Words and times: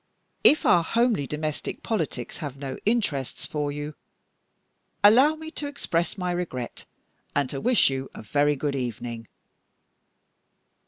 If 0.43 0.65
our 0.65 0.83
homely 0.83 1.27
domestic 1.27 1.83
politics 1.83 2.37
have 2.37 2.57
no 2.57 2.75
interests 2.87 3.45
for 3.45 3.71
you, 3.71 3.93
allow 5.03 5.35
me 5.35 5.51
to 5.51 5.67
express 5.67 6.17
my 6.17 6.31
regret, 6.31 6.85
and 7.35 7.47
to 7.51 7.61
wish 7.61 7.91
you 7.91 8.09
a 8.15 8.23
very 8.23 8.55
good 8.55 8.75
evening." 8.75 9.27